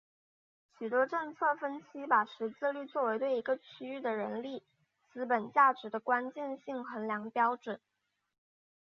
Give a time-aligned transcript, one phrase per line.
[0.79, 4.63] 许多政策分析把识字率作为对一个区域的人力
[5.13, 7.79] 资本价值的关键性衡量标准。